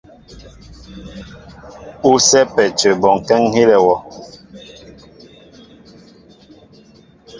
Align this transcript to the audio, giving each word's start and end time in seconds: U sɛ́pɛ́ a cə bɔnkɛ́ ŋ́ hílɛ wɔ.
U 2.09 2.11
sɛ́pɛ́ 2.27 2.67
a 2.71 2.75
cə 2.79 2.89
bɔnkɛ́ 3.01 3.37
ŋ́ 3.43 3.49
hílɛ 3.53 3.77
wɔ. 3.85 3.95